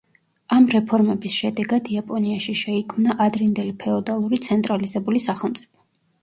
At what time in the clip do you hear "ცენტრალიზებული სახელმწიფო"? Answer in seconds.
4.49-5.87